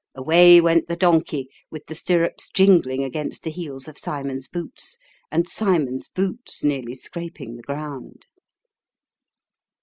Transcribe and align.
Away 0.15 0.59
went 0.59 0.87
the 0.87 0.95
donkey, 0.95 1.47
with 1.69 1.85
the 1.85 1.93
stirrups 1.93 2.49
jingling 2.49 3.03
against 3.03 3.43
the 3.43 3.51
heels 3.51 3.87
of 3.87 3.99
Cymon's 3.99 4.47
boots, 4.47 4.97
and 5.31 5.47
Cymon's 5.47 6.07
boots 6.07 6.63
nearly 6.63 6.95
scraping 6.95 7.55
the 7.55 7.61
ground. 7.61 8.25